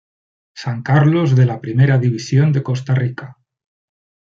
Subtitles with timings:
[0.61, 3.37] San Carlos de la Primera División de Costa Rica.